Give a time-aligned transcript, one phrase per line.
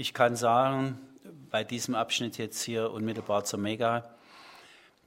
[0.00, 0.98] ich kann sagen,
[1.50, 4.08] bei diesem Abschnitt jetzt hier unmittelbar zur Mega,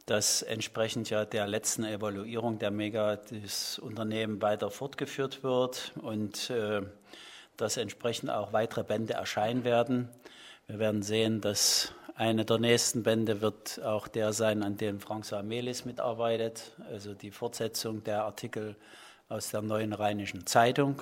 [0.06, 6.84] dass entsprechend ja der letzten Evaluierung der Mega das Unternehmen weiter fortgeführt wird und äh,
[7.58, 10.10] dass entsprechend auch weitere Bände erscheinen werden.
[10.68, 15.42] Wir werden sehen, dass eine der nächsten Bände wird auch der sein, an dem François
[15.42, 18.76] Melis mitarbeitet, also die Fortsetzung der Artikel
[19.28, 21.02] aus der neuen Rheinischen Zeitung.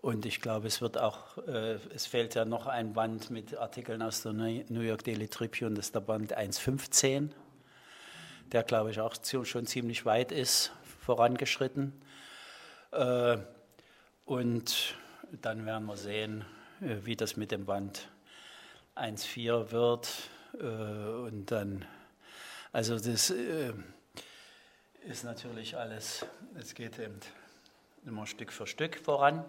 [0.00, 4.00] Und ich glaube, es wird auch, äh, es fehlt ja noch ein Band mit Artikeln
[4.02, 7.30] aus der New York Daily Tribune, das ist der Band 1.15
[8.52, 11.92] der glaube ich auch schon ziemlich weit ist, vorangeschritten.
[12.92, 13.38] Äh,
[14.24, 14.94] und
[15.40, 16.44] dann werden wir sehen,
[16.80, 18.08] äh, wie das mit dem Band
[18.96, 20.08] 1.4 wird.
[20.54, 21.84] Äh, und dann,
[22.72, 26.26] also das ist natürlich alles,
[26.58, 27.20] es geht eben
[28.04, 29.44] immer Stück für Stück voran.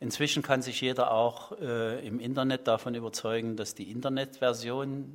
[0.00, 5.12] Inzwischen kann sich jeder auch im Internet davon überzeugen, dass die Internetversion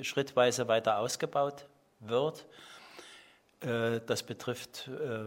[0.00, 1.66] schrittweise weiter ausgebaut
[2.00, 2.46] wird.
[3.60, 5.26] Äh, das betrifft äh,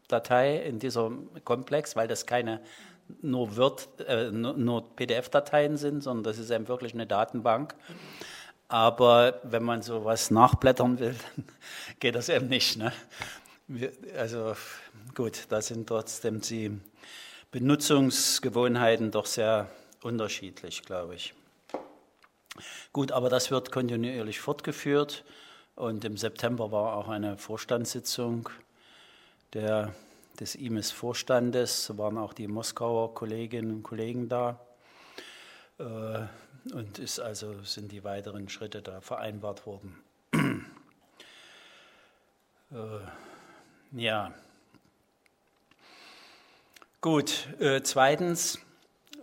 [0.08, 2.60] Datei, in diesem Komplex, weil das keine
[3.22, 7.74] nur, Word, äh, nur, PDF-Dateien sind, sondern das ist eben wirklich eine Datenbank.
[8.68, 11.14] Aber wenn man sowas nachblättern will,
[12.00, 12.76] geht das eben nicht.
[12.76, 12.92] Ne?
[14.16, 14.56] Also
[15.14, 16.78] gut, da sind trotzdem die
[17.50, 19.68] Benutzungsgewohnheiten doch sehr
[20.02, 21.34] unterschiedlich, glaube ich.
[22.92, 25.24] Gut, aber das wird kontinuierlich fortgeführt
[25.74, 28.48] und im September war auch eine Vorstandssitzung
[29.52, 29.94] der
[30.40, 34.58] des IMES Vorstandes, waren auch die Moskauer Kolleginnen und Kollegen da.
[35.78, 36.26] Äh,
[36.72, 40.02] und ist also, sind die weiteren Schritte da vereinbart worden.
[42.72, 44.34] Äh, ja.
[47.00, 48.58] Gut, äh, zweitens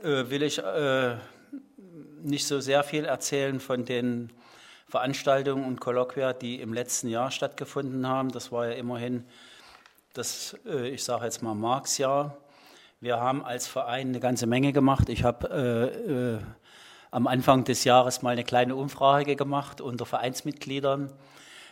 [0.01, 0.61] will ich
[2.21, 4.31] nicht so sehr viel erzählen von den
[4.87, 8.29] Veranstaltungen und Kolloquia, die im letzten Jahr stattgefunden haben.
[8.29, 9.23] Das war ja immerhin
[10.13, 12.37] das, äh, ich sage jetzt mal Marx-Jahr.
[12.99, 15.09] Wir haben als Verein eine ganze Menge gemacht.
[15.09, 16.39] Ich habe äh, äh,
[17.09, 21.11] am Anfang des Jahres mal eine kleine Umfrage gemacht unter Vereinsmitgliedern,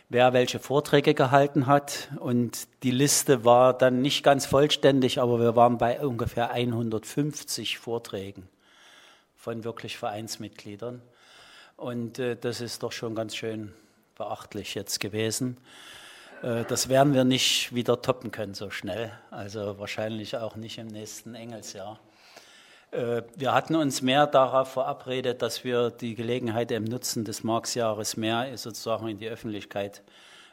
[0.08, 2.08] wer welche Vorträge gehalten hat.
[2.18, 8.48] Und die Liste war dann nicht ganz vollständig, aber wir waren bei ungefähr 150 Vorträgen
[9.40, 11.00] von wirklich Vereinsmitgliedern.
[11.76, 13.72] Und äh, das ist doch schon ganz schön
[14.16, 15.56] beachtlich jetzt gewesen.
[16.42, 20.88] Äh, das werden wir nicht wieder toppen können so schnell, also wahrscheinlich auch nicht im
[20.88, 21.98] nächsten Engelsjahr.
[22.90, 28.18] Äh, wir hatten uns mehr darauf verabredet, dass wir die Gelegenheit im Nutzen des Marxjahres
[28.18, 30.02] mehr sozusagen in die Öffentlichkeit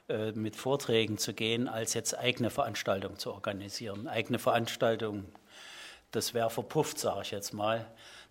[0.07, 4.07] äh, mit Vorträgen zu gehen, als jetzt eigene Veranstaltungen zu organisieren.
[4.07, 5.25] Eigene Veranstaltungen,
[6.11, 7.85] das wäre verpufft, sage ich jetzt mal.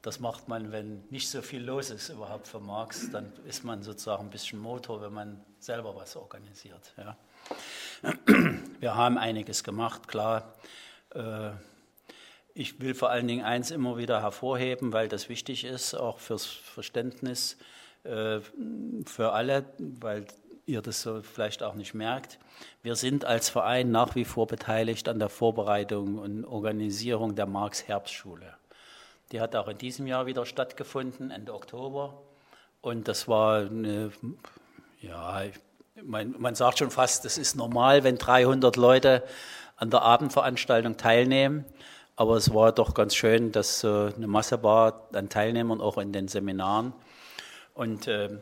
[0.06, 3.82] Das macht man, wenn nicht so viel los ist überhaupt für Marx, dann ist man
[3.82, 6.94] sozusagen ein bisschen Motor, wenn man selber was organisiert.
[6.96, 7.16] Ja.
[8.78, 10.54] Wir haben einiges gemacht, klar.
[11.12, 11.50] Äh,
[12.54, 16.46] ich will vor allen Dingen eins immer wieder hervorheben, weil das wichtig ist, auch fürs
[16.46, 17.56] Verständnis
[18.04, 18.38] äh,
[19.06, 20.24] für alle, weil
[20.66, 22.38] ihr das so vielleicht auch nicht merkt.
[22.80, 28.54] Wir sind als Verein nach wie vor beteiligt an der Vorbereitung und Organisierung der Marx-Herbstschule.
[29.32, 32.22] Die hat auch in diesem Jahr wieder stattgefunden, Ende Oktober.
[32.80, 34.12] Und das war eine,
[35.00, 35.42] ja,
[36.04, 39.24] man, man sagt schon fast, es ist normal, wenn 300 Leute
[39.76, 41.64] an der Abendveranstaltung teilnehmen.
[42.14, 46.12] Aber es war doch ganz schön, dass äh, eine Masse war an Teilnehmern, auch in
[46.12, 46.94] den Seminaren.
[47.74, 48.38] Und äh,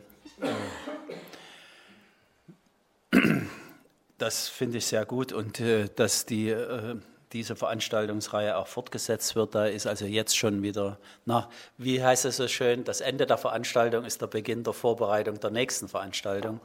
[4.17, 6.95] das finde ich sehr gut und äh, dass die, äh,
[7.35, 9.55] diese Veranstaltungsreihe auch fortgesetzt wird.
[9.55, 13.37] Da ist also jetzt schon wieder, na, wie heißt es so schön, das Ende der
[13.37, 16.61] Veranstaltung ist der Beginn der Vorbereitung der nächsten Veranstaltung.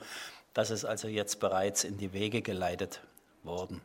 [0.55, 3.01] Das ist also jetzt bereits in die Wege geleitet
[3.43, 3.81] worden.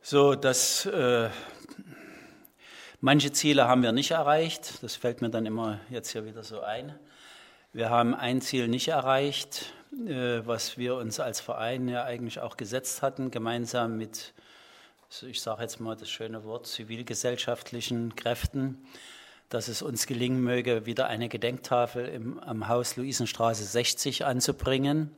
[0.00, 1.30] So, dass äh,
[3.00, 4.82] manche Ziele haben wir nicht erreicht.
[4.82, 6.98] Das fällt mir dann immer jetzt hier wieder so ein.
[7.72, 9.72] Wir haben ein Ziel nicht erreicht,
[10.06, 14.34] äh, was wir uns als Verein ja eigentlich auch gesetzt hatten, gemeinsam mit,
[15.22, 18.86] ich sage jetzt mal das schöne Wort, zivilgesellschaftlichen Kräften
[19.52, 25.14] dass es uns gelingen möge, wieder eine Gedenktafel im, am Haus Luisenstraße 60 anzubringen.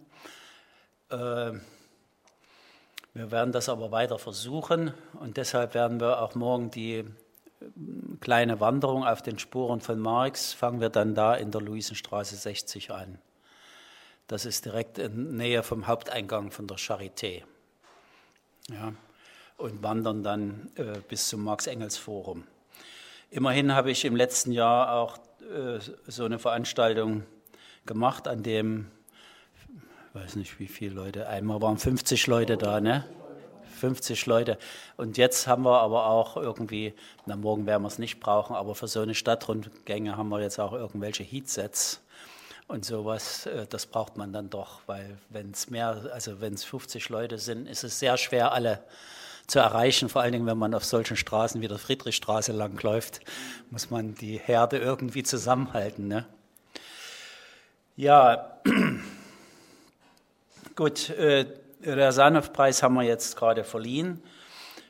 [1.09, 1.53] Äh,
[3.13, 7.05] Wir werden das aber weiter versuchen und deshalb werden wir auch morgen die
[8.25, 12.91] kleine Wanderung auf den Spuren von Marx, fangen wir dann da in der Luisenstraße 60
[12.91, 13.19] an.
[14.27, 17.43] Das ist direkt in Nähe vom Haupteingang von der Charité.
[18.71, 18.95] Ja,
[19.59, 22.45] und wandern dann äh, bis zum Marx-Engels-Forum.
[23.31, 27.25] Immerhin habe ich im letzten Jahr auch äh, so eine Veranstaltung
[27.85, 28.91] gemacht, an dem
[30.15, 33.05] weiß nicht wie viele Leute, einmal waren 50 Leute da, ne?
[33.85, 34.57] 50 Leute.
[34.97, 36.95] Und jetzt haben wir aber auch irgendwie,
[37.27, 40.59] na morgen werden wir es nicht brauchen, aber für so eine Stadtrundgänge haben wir jetzt
[40.59, 42.01] auch irgendwelche Heatsets
[42.67, 43.45] und sowas.
[43.45, 47.37] Äh, das braucht man dann doch, weil wenn es mehr, also wenn es 50 Leute
[47.37, 48.83] sind, ist es sehr schwer, alle
[49.47, 50.09] zu erreichen.
[50.09, 53.21] Vor allen Dingen, wenn man auf solchen Straßen wie der Friedrichstraße langläuft,
[53.69, 56.09] muss man die Herde irgendwie zusammenhalten.
[56.09, 56.25] Ne?
[57.97, 58.61] Ja,
[60.77, 61.47] Gut, äh,
[61.85, 64.23] der Sanov-Preis haben wir jetzt gerade verliehen.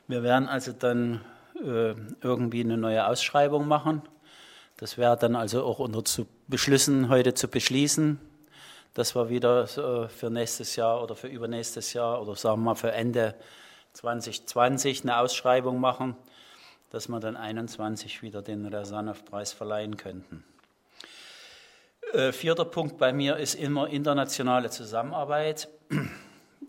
[0.07, 1.21] Wir werden also dann
[1.55, 4.01] äh, irgendwie eine neue Ausschreibung machen.
[4.77, 8.19] Das wäre dann also auch unter zu Beschlüssen heute zu beschließen,
[8.93, 12.75] dass wir wieder äh, für nächstes Jahr oder für übernächstes Jahr oder sagen wir mal
[12.75, 13.35] für Ende
[13.93, 16.15] 2020 eine Ausschreibung machen,
[16.91, 20.43] dass wir dann 21 wieder den Rasanov-Preis verleihen könnten.
[22.13, 25.67] Äh, vierter Punkt bei mir ist immer internationale Zusammenarbeit.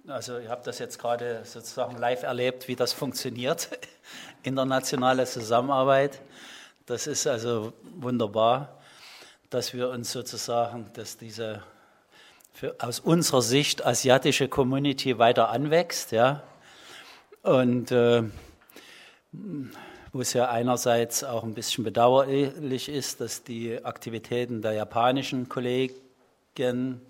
[0.08, 3.70] Also ich habe das jetzt gerade sozusagen live erlebt, wie das funktioniert,
[4.44, 6.20] internationale Zusammenarbeit.
[6.86, 8.78] Das ist also wunderbar,
[9.50, 11.60] dass wir uns sozusagen, dass diese
[12.52, 16.44] für, aus unserer Sicht asiatische Community weiter anwächst, ja.
[17.42, 18.22] Und äh,
[19.32, 27.00] wo es ja einerseits auch ein bisschen bedauerlich ist, dass die Aktivitäten der japanischen Kollegen,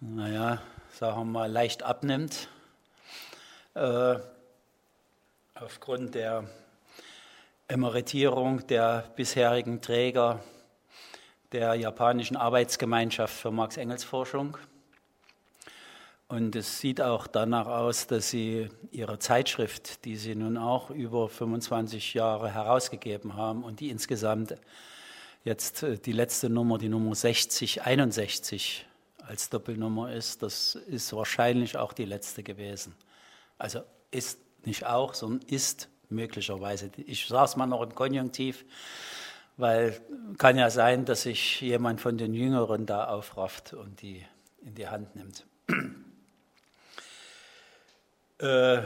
[0.00, 0.60] naja,
[0.98, 2.48] sagen wir mal, leicht abnimmt,
[3.74, 4.14] äh,
[5.54, 6.44] aufgrund der
[7.68, 10.40] Emeritierung der bisherigen Träger
[11.52, 14.56] der japanischen Arbeitsgemeinschaft für Marx-Engels-Forschung.
[16.28, 21.28] Und es sieht auch danach aus, dass sie ihre Zeitschrift, die sie nun auch über
[21.28, 24.56] 25 Jahre herausgegeben haben und die insgesamt
[25.44, 28.86] jetzt äh, die letzte Nummer, die Nummer 6061
[29.26, 32.94] als Doppelnummer ist, das ist wahrscheinlich auch die letzte gewesen.
[33.58, 33.80] Also
[34.10, 36.90] ist nicht auch, sondern ist möglicherweise.
[37.06, 38.64] Ich sage es mal noch im Konjunktiv,
[39.56, 40.00] weil
[40.38, 44.24] kann ja sein, dass sich jemand von den Jüngeren da aufrafft und die
[44.62, 45.46] in die Hand nimmt.
[48.38, 48.82] Äh,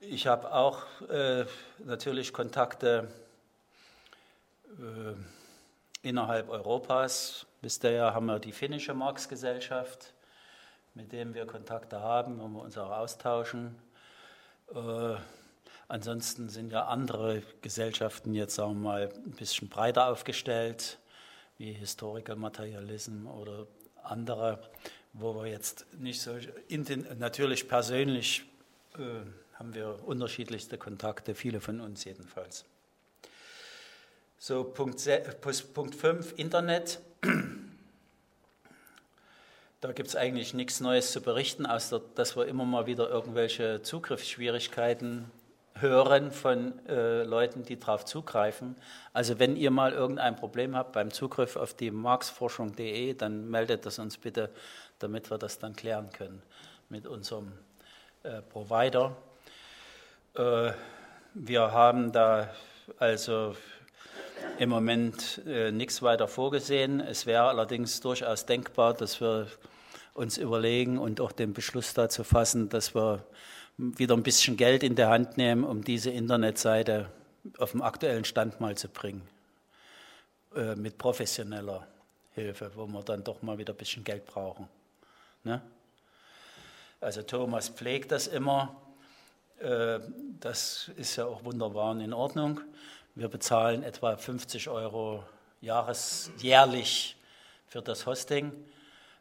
[0.00, 1.46] ich habe auch äh,
[1.78, 3.08] natürlich Kontakte
[4.78, 5.14] äh,
[6.06, 7.46] innerhalb Europas.
[7.62, 10.12] Wisst ihr haben wir die finnische Marx-Gesellschaft,
[10.94, 13.76] mit dem wir Kontakte haben, wo wir uns auch austauschen.
[14.74, 15.14] Äh,
[15.88, 20.98] ansonsten sind ja andere Gesellschaften jetzt, sagen wir mal, ein bisschen breiter aufgestellt,
[21.56, 23.66] wie Historical Materialism oder
[24.02, 24.58] andere
[25.12, 26.36] wo wir jetzt nicht so,
[27.18, 28.44] natürlich persönlich
[28.94, 29.00] äh,
[29.54, 32.64] haben wir unterschiedlichste Kontakte, viele von uns jedenfalls.
[34.38, 37.00] So, Punkt 5, Internet.
[39.82, 43.82] Da gibt es eigentlich nichts Neues zu berichten, außer dass wir immer mal wieder irgendwelche
[43.82, 45.30] Zugriffsschwierigkeiten
[45.74, 48.76] hören von äh, Leuten, die darauf zugreifen.
[49.12, 53.98] Also wenn ihr mal irgendein Problem habt beim Zugriff auf die marxforschung.de, dann meldet das
[53.98, 54.50] uns bitte
[55.00, 56.42] damit wir das dann klären können
[56.88, 57.52] mit unserem
[58.22, 59.16] äh, Provider.
[60.34, 60.72] Äh,
[61.34, 62.54] wir haben da
[62.98, 63.56] also
[64.62, 67.00] im Moment äh, nichts weiter vorgesehen.
[67.00, 69.48] Es wäre allerdings durchaus denkbar, dass wir
[70.14, 73.24] uns überlegen und auch den Beschluss dazu fassen, dass wir
[73.76, 77.10] wieder ein bisschen Geld in der Hand nehmen, um diese Internetseite
[77.58, 79.22] auf dem aktuellen Stand mal zu bringen,
[80.54, 81.84] äh, mit professioneller
[82.36, 84.68] Hilfe, wo wir dann doch mal wieder ein bisschen Geld brauchen.
[85.42, 85.60] Ne?
[87.00, 88.76] Also Thomas pflegt das immer.
[89.58, 89.98] Äh,
[90.38, 92.60] das ist ja auch wunderbar und in Ordnung.
[93.14, 95.22] Wir bezahlen etwa 50 Euro
[95.60, 97.14] Jahres, jährlich
[97.66, 98.52] für das Hosting.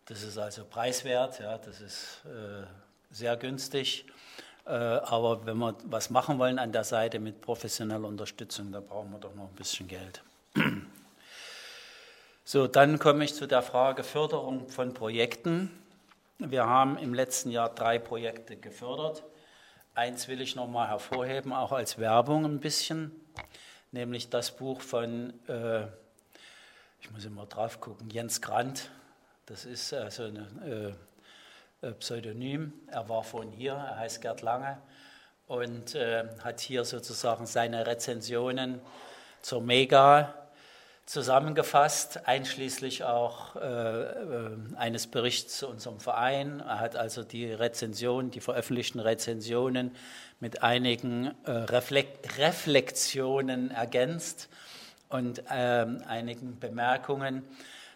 [0.05, 2.65] Das ist also preiswert, ja, das ist äh,
[3.11, 4.05] sehr günstig.
[4.65, 9.11] Äh, aber wenn wir was machen wollen an der Seite mit professioneller Unterstützung, da brauchen
[9.11, 10.21] wir doch noch ein bisschen Geld.
[12.43, 15.71] So, dann komme ich zu der Frage Förderung von Projekten.
[16.37, 19.23] Wir haben im letzten Jahr drei Projekte gefördert.
[19.93, 23.11] Eins will ich nochmal hervorheben, auch als Werbung ein bisschen,
[23.91, 25.83] nämlich das Buch von, äh,
[27.01, 28.89] ich muss immer drauf gucken, Jens Grant.
[29.45, 30.95] Das ist also eine
[31.81, 32.73] äh, Pseudonym.
[32.87, 34.77] Er war von hier, er heißt Gerd Lange
[35.47, 38.79] und äh, hat hier sozusagen seine Rezensionen
[39.41, 40.40] zur Mega
[41.11, 46.61] zusammengefasst, einschließlich auch äh, äh, eines Berichts zu unserem Verein.
[46.61, 49.91] Er hat also die Rezension, die veröffentlichten Rezensionen
[50.39, 54.47] mit einigen äh, Reflekt Reflexionen ergänzt
[55.09, 57.43] und ähm, einigen Bemerkungen,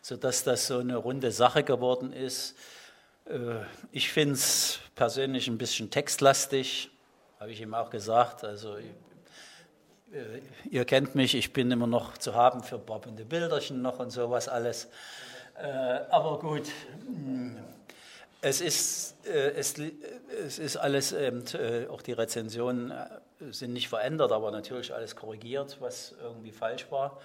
[0.02, 2.58] sodass das so eine runde Sache geworden ist.
[3.30, 6.90] Äh, ich finde es persönlich ein bisschen textlastig,
[7.40, 8.44] habe ich ihm auch gesagt.
[8.44, 8.76] Also
[10.70, 14.48] ihr kennt mich, ich bin immer noch zu haben für bobbende Bilderchen noch und sowas
[14.48, 14.90] alles.
[15.58, 15.68] Äh,
[16.10, 16.64] aber gut,
[17.06, 17.58] hm,
[18.42, 19.76] es ist, es,
[20.46, 21.44] es ist alles, eben,
[21.90, 22.94] auch die Rezensionen
[23.40, 27.20] sind nicht verändert, aber natürlich alles korrigiert, was irgendwie falsch war.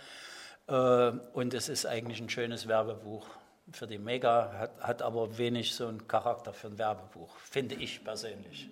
[1.34, 3.26] Und es ist eigentlich ein schönes Werbebuch
[3.72, 8.02] für die Mega, hat, hat aber wenig so einen Charakter für ein Werbebuch, finde ich
[8.02, 8.70] persönlich.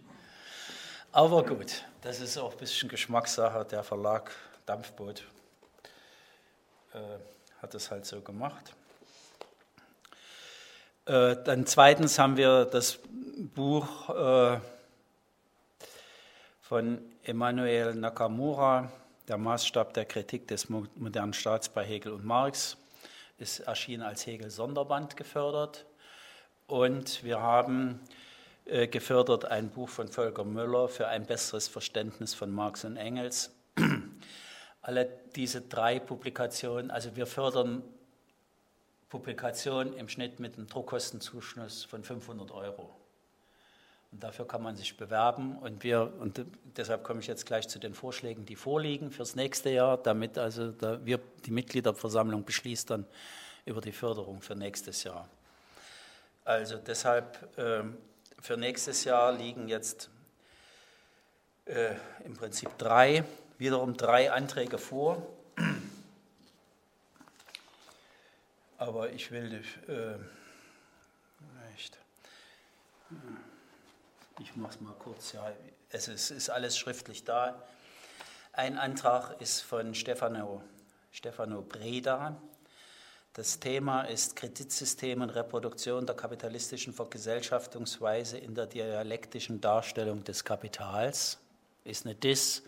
[1.10, 3.64] Aber gut, das ist auch ein bisschen Geschmackssache.
[3.64, 4.30] Der Verlag
[4.66, 5.24] Dampfboot
[6.92, 6.98] äh,
[7.62, 8.74] hat es halt so gemacht.
[11.06, 12.98] Äh, dann zweitens haben wir das
[13.54, 14.60] Buch äh,
[16.60, 18.92] von Emanuel Nakamura,
[19.28, 22.76] Der Maßstab der Kritik des modernen Staats bei Hegel und Marx
[23.38, 25.86] ist erschienen als Hegel Sonderband gefördert.
[26.66, 27.98] Und wir haben
[28.68, 33.50] gefördert ein Buch von Volker Müller für ein besseres Verständnis von Marx und Engels.
[34.82, 37.82] Alle diese drei Publikationen, also wir fördern
[39.08, 42.94] Publikationen im Schnitt mit einem Druckkostenzuschuss von 500 Euro.
[44.12, 45.56] Und dafür kann man sich bewerben.
[45.58, 46.44] Und, wir, und
[46.76, 50.72] deshalb komme ich jetzt gleich zu den Vorschlägen, die vorliegen fürs nächste Jahr, damit also
[50.72, 53.06] da wir, die Mitgliederversammlung beschließt dann
[53.64, 55.28] über die Förderung für nächstes Jahr.
[56.44, 57.82] Also deshalb äh,
[58.40, 60.10] für nächstes Jahr liegen jetzt
[61.66, 63.24] äh, im Prinzip drei,
[63.58, 65.26] wiederum drei Anträge vor.
[68.78, 70.16] Aber ich will äh,
[71.72, 71.98] nicht.
[74.40, 75.52] Ich mache es mal kurz, ja.
[75.90, 77.60] Es ist, ist, alles schriftlich da.
[78.52, 80.62] Ein Antrag ist von Stefano,
[81.10, 82.36] Stefano Breda.
[83.38, 91.38] Das Thema ist Kreditsystem und Reproduktion der kapitalistischen Vergesellschaftungsweise in der dialektischen Darstellung des Kapitals.
[91.84, 92.64] Ist eine DIS,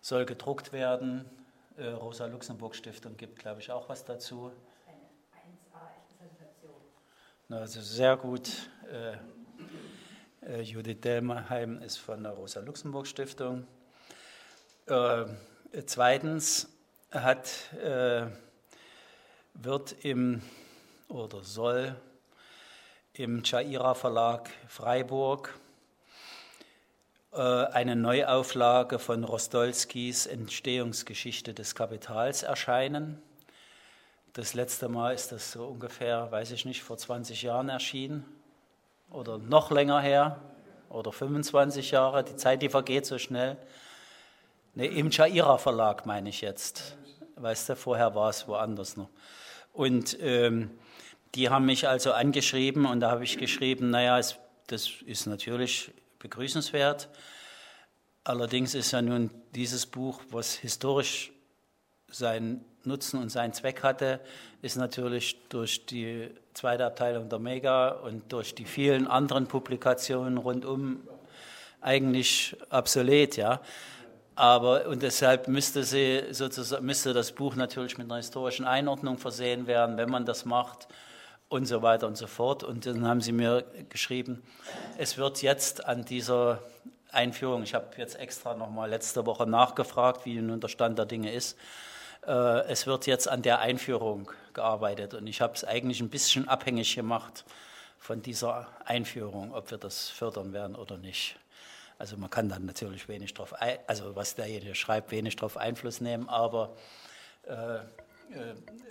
[0.00, 1.24] soll gedruckt werden.
[1.76, 4.52] Äh, Rosa-Luxemburg-Stiftung gibt, glaube ich, auch was dazu.
[4.86, 4.98] Eine
[5.34, 6.80] 1A-Präsentation.
[7.50, 8.48] Also sehr gut.
[8.88, 9.16] Äh,
[10.48, 13.66] äh, Judith Delmerheim ist von der Rosa-Luxemburg-Stiftung.
[15.86, 16.68] Zweitens
[17.10, 17.50] hat,
[19.62, 20.42] wird im
[21.08, 21.96] oder soll
[23.14, 25.58] im Chaira Verlag Freiburg
[27.32, 33.22] äh, eine Neuauflage von Rostolskis Entstehungsgeschichte des Kapitals erscheinen.
[34.34, 38.24] Das letzte Mal ist das so ungefähr, weiß ich nicht, vor 20 Jahren erschienen
[39.10, 40.40] oder noch länger her
[40.90, 42.22] oder 25 Jahre.
[42.24, 43.56] Die Zeit, die vergeht so schnell.
[44.74, 46.96] Ne, Im Chaira Verlag meine ich jetzt.
[47.36, 49.08] Weißt du, vorher war es woanders noch.
[49.76, 50.70] Und ähm,
[51.34, 54.36] die haben mich also angeschrieben und da habe ich geschrieben, naja, es,
[54.68, 57.10] das ist natürlich begrüßenswert.
[58.24, 61.30] Allerdings ist ja nun dieses Buch, was historisch
[62.10, 64.20] seinen Nutzen und seinen Zweck hatte,
[64.62, 71.06] ist natürlich durch die zweite Abteilung der Mega und durch die vielen anderen Publikationen rundum
[71.82, 73.60] eigentlich obsolet, ja.
[74.36, 79.66] Aber und deshalb müsste sie sozusagen müsste das Buch natürlich mit einer historischen Einordnung versehen
[79.66, 80.88] werden, wenn man das macht
[81.48, 82.62] und so weiter und so fort.
[82.62, 84.42] Und dann haben sie mir geschrieben,
[84.98, 86.62] es wird jetzt an dieser
[87.12, 91.32] Einführung, ich habe jetzt extra nochmal letzte Woche nachgefragt, wie nun der Stand der Dinge
[91.32, 91.56] ist.
[92.26, 96.46] Äh, es wird jetzt an der Einführung gearbeitet und ich habe es eigentlich ein bisschen
[96.46, 97.46] abhängig gemacht
[97.98, 101.38] von dieser Einführung, ob wir das fördern werden oder nicht.
[101.98, 103.54] Also man kann dann natürlich wenig drauf,
[103.86, 106.76] also was derjenige schreibt, wenig darauf Einfluss nehmen, aber
[107.46, 107.80] äh, äh,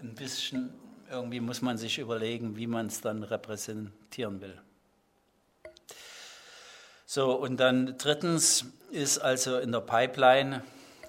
[0.01, 0.73] ein bisschen
[1.11, 4.59] irgendwie muss man sich überlegen, wie man es dann repräsentieren will.
[7.05, 10.63] So, und dann drittens ist also in der Pipeline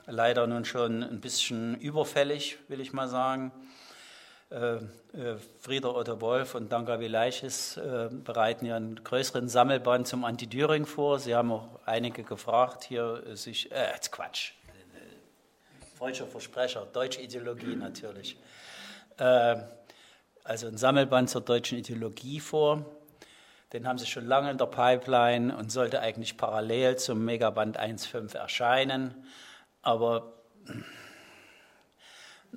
[0.07, 3.53] leider nun schon ein bisschen überfällig, will ich mal sagen.
[4.49, 4.81] Äh, äh,
[5.59, 11.19] Frieder Otto Wolf und Danka Vileiches äh, bereiten ja einen größeren Sammelband zum Anti-Düring vor.
[11.19, 14.53] Sie haben auch einige gefragt, hier sich, äh, Quatsch,
[15.97, 18.37] falscher Versprecher, deutsche Ideologie natürlich.
[19.17, 19.57] Äh,
[20.45, 22.87] also ein Sammelband zur deutschen Ideologie vor.
[23.73, 28.37] Den haben sie schon lange in der Pipeline und sollte eigentlich parallel zum Megaband 1.5
[28.37, 29.27] erscheinen.
[29.83, 30.35] Aber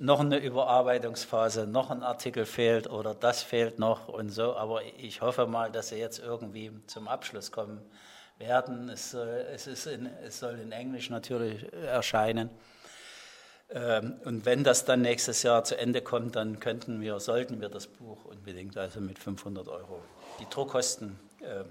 [0.00, 4.56] noch eine Überarbeitungsphase, noch ein Artikel fehlt oder das fehlt noch und so.
[4.56, 7.82] Aber ich hoffe mal, dass sie jetzt irgendwie zum Abschluss kommen
[8.38, 8.88] werden.
[8.88, 12.48] Es, es, ist in, es soll in Englisch natürlich erscheinen.
[13.68, 17.68] Ähm, und wenn das dann nächstes Jahr zu Ende kommt, dann könnten wir, sollten wir
[17.68, 20.00] das Buch unbedingt also mit 500 Euro
[20.40, 21.64] die Druckkosten äh,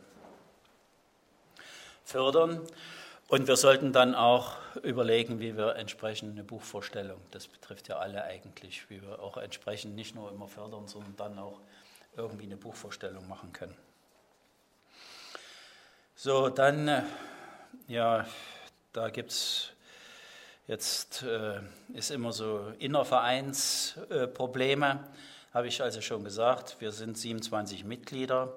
[2.03, 2.62] fördern.
[3.29, 8.24] Und wir sollten dann auch überlegen, wie wir entsprechend eine Buchvorstellung, das betrifft ja alle
[8.24, 11.59] eigentlich, wie wir auch entsprechend nicht nur immer fördern, sondern dann auch
[12.17, 13.77] irgendwie eine Buchvorstellung machen können.
[16.15, 17.03] So, dann, äh,
[17.88, 18.25] ja,
[18.93, 19.74] da gibt es
[20.65, 21.59] jetzt, äh,
[21.93, 24.98] ist immer so Innervereinsprobleme, äh,
[25.53, 26.77] habe ich also schon gesagt.
[26.79, 28.51] Wir sind 27 Mitglieder.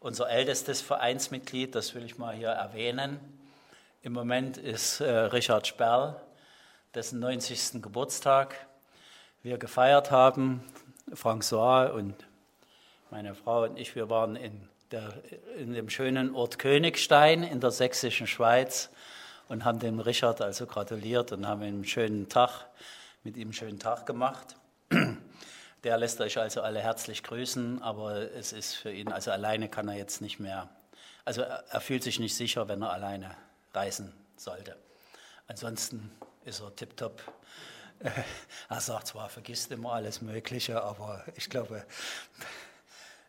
[0.00, 3.39] Unser ältestes Vereinsmitglied, das will ich mal hier erwähnen,
[4.02, 6.16] im Moment ist äh, Richard Sperl,
[6.94, 7.82] dessen 90.
[7.82, 8.66] Geburtstag
[9.42, 10.64] wir gefeiert haben.
[11.12, 12.14] François und
[13.10, 15.12] meine Frau und ich, wir waren in, der,
[15.58, 18.90] in dem schönen Ort Königstein in der sächsischen Schweiz
[19.48, 22.68] und haben dem Richard also gratuliert und haben einen schönen Tag,
[23.24, 24.56] mit ihm einen schönen Tag gemacht.
[25.84, 29.88] Der lässt euch also alle herzlich grüßen, aber es ist für ihn, also alleine kann
[29.88, 30.68] er jetzt nicht mehr,
[31.24, 33.34] also er fühlt sich nicht sicher, wenn er alleine
[33.74, 34.76] reisen sollte.
[35.46, 36.10] Ansonsten
[36.44, 37.22] ist er tiptop.
[38.68, 41.84] Er sagt zwar, vergisst immer alles Mögliche, aber ich glaube,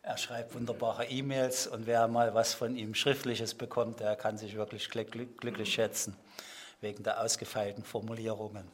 [0.01, 4.55] er schreibt wunderbare E-Mails und wer mal was von ihm Schriftliches bekommt, der kann sich
[4.55, 6.15] wirklich glücklich schätzen
[6.79, 8.67] wegen der ausgefeilten Formulierungen.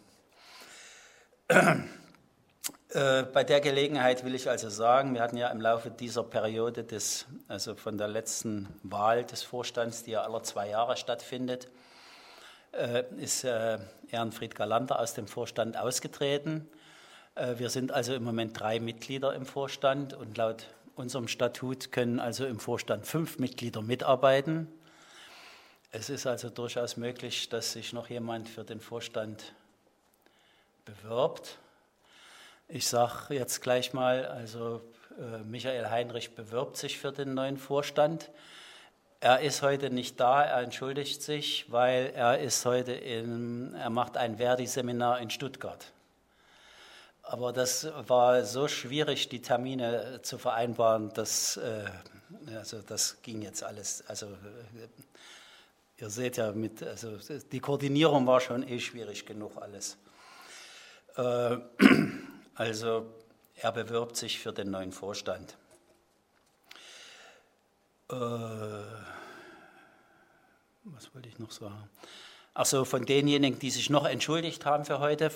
[2.97, 6.83] Äh, bei der Gelegenheit will ich also sagen, wir hatten ja im Laufe dieser Periode,
[6.83, 11.69] des, also von der letzten Wahl des Vorstands, die ja alle zwei Jahre stattfindet,
[12.71, 13.77] äh, ist äh,
[14.09, 16.67] Ehrenfried Galanter aus dem Vorstand ausgetreten.
[17.57, 22.47] Wir sind also im Moment drei Mitglieder im Vorstand und laut unserem Statut können also
[22.47, 24.67] im Vorstand fünf Mitglieder mitarbeiten.
[25.91, 29.53] Es ist also durchaus möglich, dass sich noch jemand für den Vorstand
[30.83, 31.59] bewirbt.
[32.69, 34.81] Ich sage jetzt gleich mal, also
[35.17, 38.29] äh, Michael Heinrich bewirbt sich für den neuen Vorstand.
[39.21, 44.17] Er ist heute nicht da, er entschuldigt sich, weil er ist heute in, er macht
[44.17, 45.93] ein Verdi-Seminar in Stuttgart.
[47.21, 51.85] Aber das war so schwierig, die Termine zu vereinbaren, dass äh,
[52.57, 54.03] also das ging jetzt alles.
[54.09, 57.17] Also äh, ihr seht ja mit, also
[57.49, 59.97] die Koordinierung war schon eh schwierig genug alles.
[61.15, 61.59] Äh,
[62.57, 63.05] also
[63.55, 65.55] er bewirbt sich für den neuen Vorstand.
[68.09, 68.15] Äh,
[70.95, 71.89] was wollte ich noch sagen?
[72.53, 75.31] Also von denjenigen, die sich noch entschuldigt haben für heute,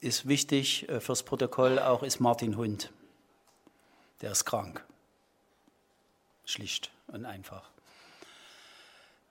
[0.00, 2.90] ist wichtig äh, fürs Protokoll auch ist Martin Hund.
[4.20, 4.84] Der ist krank.
[6.44, 7.70] Schlicht und einfach.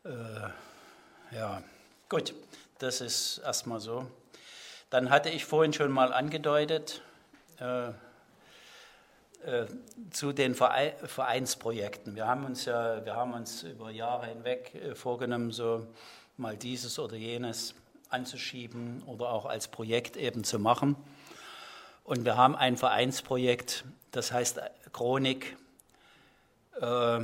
[0.05, 0.49] Äh,
[1.35, 1.61] ja,
[2.07, 2.33] gut,
[2.79, 4.09] das ist erstmal so.
[4.89, 7.01] Dann hatte ich vorhin schon mal angedeutet
[7.59, 9.67] äh, äh,
[10.11, 12.15] zu den Vereinsprojekten.
[12.15, 15.85] Wir haben uns ja, wir haben uns über Jahre hinweg äh, vorgenommen, so
[16.37, 17.75] mal dieses oder jenes
[18.09, 20.95] anzuschieben oder auch als Projekt eben zu machen.
[22.03, 24.59] Und wir haben ein Vereinsprojekt, das heißt
[24.91, 25.55] Chronik
[26.81, 27.19] äh,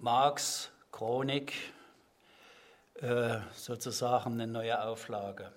[0.00, 1.54] Marx, Chronik,
[3.00, 5.50] äh, sozusagen eine neue Auflage.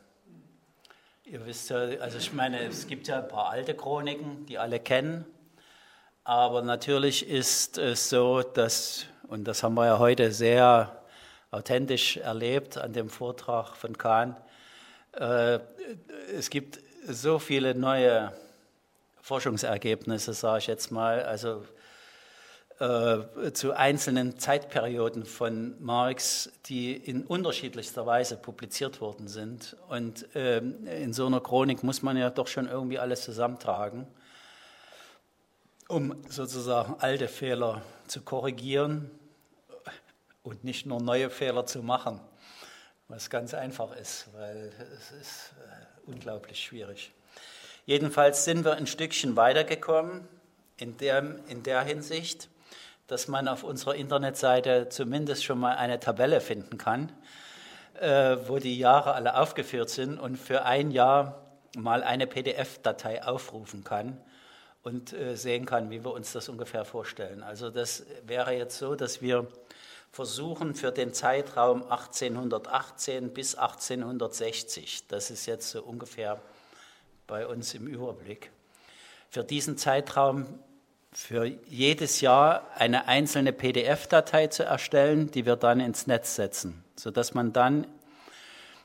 [1.23, 4.79] Ihr wisst ja, also ich meine, es gibt ja ein paar alte Chroniken, die alle
[4.79, 5.25] kennen,
[6.23, 11.03] aber natürlich ist es so, dass, und das haben wir ja heute sehr
[11.51, 14.35] authentisch erlebt an dem Vortrag von Kahn,
[15.13, 15.59] äh,
[16.35, 18.33] es gibt so viele neue
[19.21, 21.65] Forschungsergebnisse, sage ich jetzt mal, also
[22.79, 29.75] äh, zu einzelnen Zeitperioden von Marx, die in unterschiedlichster Weise publiziert worden sind.
[29.89, 34.05] Und äh, in so einer Chronik muss man ja doch schon irgendwie alles zusammentragen,
[35.87, 39.09] um sozusagen alte Fehler zu korrigieren
[40.43, 42.19] und nicht nur neue Fehler zu machen,
[43.07, 47.11] was ganz einfach ist, weil es ist äh, unglaublich schwierig.
[47.87, 50.27] Jedenfalls sind wir ein Stückchen weitergekommen
[50.77, 52.49] in der, in der Hinsicht,
[53.07, 57.11] dass man auf unserer Internetseite zumindest schon mal eine Tabelle finden kann,
[57.99, 61.41] äh, wo die Jahre alle aufgeführt sind und für ein Jahr
[61.77, 64.17] mal eine PDF-Datei aufrufen kann
[64.83, 67.43] und äh, sehen kann, wie wir uns das ungefähr vorstellen.
[67.43, 69.47] Also das wäre jetzt so, dass wir
[70.11, 76.39] versuchen für den Zeitraum 1818 bis 1860, das ist jetzt so ungefähr
[77.27, 78.51] bei uns im Überblick,
[79.29, 80.59] für diesen Zeitraum
[81.17, 87.33] für jedes Jahr eine einzelne PDF-Datei zu erstellen, die wir dann ins Netz setzen, sodass
[87.33, 87.87] man dann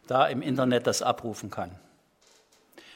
[0.06, 1.78] da im Internet das abrufen kann.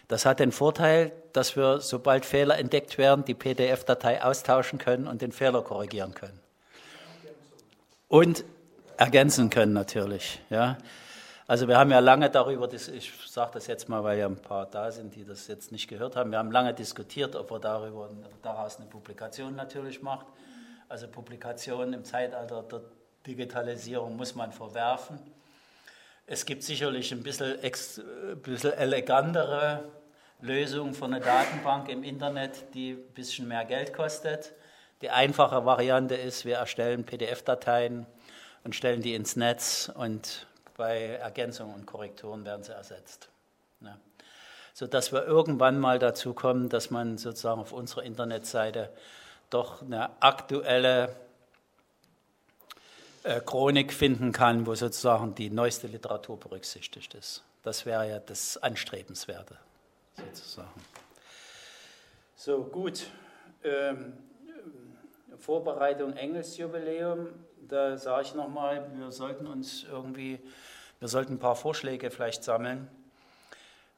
[0.08, 5.20] Das hat den Vorteil, dass wir, sobald Fehler entdeckt werden, die PDF-Datei austauschen können und
[5.20, 6.40] den Fehler korrigieren können.
[8.08, 8.42] Und
[8.96, 10.40] ergänzen können natürlich.
[10.48, 10.78] Ja.
[11.48, 14.66] Also wir haben ja lange darüber, ich sage das jetzt mal, weil ja ein paar
[14.66, 18.10] da sind, die das jetzt nicht gehört haben, wir haben lange diskutiert, ob wir darüber,
[18.42, 20.26] daraus eine Publikation natürlich macht.
[20.88, 22.80] Also Publikation im Zeitalter der
[23.26, 25.20] Digitalisierung muss man verwerfen.
[26.26, 29.84] Es gibt sicherlich ein bisschen, ex, ein bisschen elegantere
[30.40, 34.52] Lösungen für eine Datenbank im Internet, die ein bisschen mehr Geld kostet.
[35.00, 38.06] Die einfache Variante ist, wir erstellen PDF-Dateien
[38.64, 43.28] und stellen die ins Netz und bei Ergänzungen und Korrekturen werden sie ersetzt.
[43.80, 43.98] Ja.
[44.74, 48.90] Sodass wir irgendwann mal dazu kommen, dass man sozusagen auf unserer Internetseite
[49.48, 51.14] doch eine aktuelle
[53.22, 57.42] äh, Chronik finden kann, wo sozusagen die neueste Literatur berücksichtigt ist.
[57.62, 59.56] Das wäre ja das Anstrebenswerte
[60.16, 60.82] sozusagen.
[62.36, 63.06] So, gut.
[63.64, 64.12] Ähm,
[65.38, 67.28] Vorbereitung Engelsjubiläum
[67.68, 70.40] da sage ich nochmal, wir sollten uns irgendwie,
[70.98, 72.88] wir sollten ein paar Vorschläge vielleicht sammeln,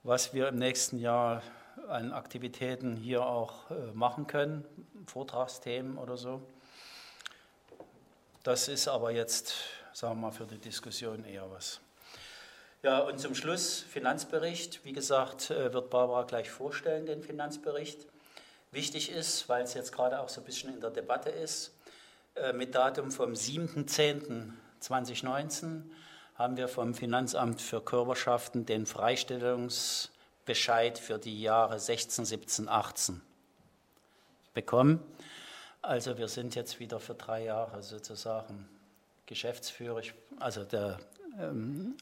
[0.02, 1.42] was wir im nächsten Jahr
[1.88, 4.64] an Aktivitäten hier auch äh, machen können,
[5.07, 6.42] Vortragsthemen oder so.
[8.42, 9.54] Das ist aber jetzt,
[9.92, 11.81] sagen wir mal, für die Diskussion eher was.
[12.83, 14.85] Ja, und zum Schluss Finanzbericht.
[14.85, 18.07] Wie gesagt, äh, wird Barbara gleich vorstellen, den Finanzbericht.
[18.70, 21.72] Wichtig ist, weil es jetzt gerade auch so ein bisschen in der Debatte ist,
[22.55, 25.83] mit Datum vom 7.10.2019
[26.37, 33.20] haben wir vom Finanzamt für Körperschaften den Freistellungsbescheid für die Jahre 16, 17, 18
[34.55, 35.03] bekommen.
[35.83, 38.68] Also wir sind jetzt wieder für drei Jahre sozusagen
[39.27, 40.03] Geschäftsführer.
[40.38, 40.98] Also der,
[41.40, 41.96] ähm,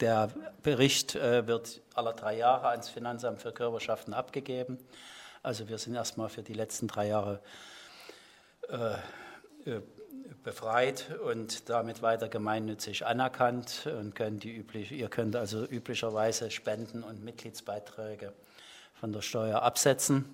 [0.00, 0.30] der
[0.62, 4.78] Bericht äh, wird alle drei Jahre ans Finanzamt für Körperschaften abgegeben.
[5.42, 7.40] Also wir sind erstmal für die letzten drei Jahre
[8.68, 8.96] äh, äh,
[10.42, 17.02] befreit und damit weiter gemeinnützig anerkannt und können die üblich, ihr könnt also üblicherweise Spenden
[17.02, 18.32] und Mitgliedsbeiträge
[18.94, 20.24] von der Steuer absetzen.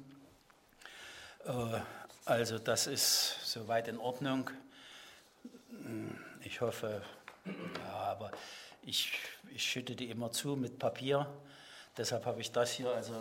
[1.46, 1.80] Äh,
[2.24, 4.50] also das ist soweit in Ordnung.
[6.44, 7.02] Ich hoffe,
[7.46, 8.30] ja, aber
[8.82, 9.18] ich,
[9.54, 11.26] ich schütte die immer zu mit Papier.
[11.96, 12.90] Deshalb habe ich das hier.
[12.90, 13.12] Also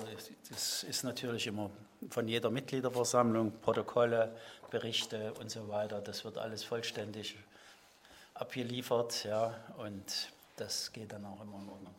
[0.50, 1.70] das ist natürlich immer
[2.10, 4.36] von jeder Mitgliederversammlung, Protokolle,
[4.70, 6.02] Berichte und so weiter.
[6.02, 7.36] Das wird alles vollständig
[8.34, 11.96] abgeliefert, ja, und das geht dann auch immer in Ordnung.